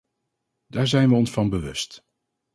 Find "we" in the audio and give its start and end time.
1.09-1.15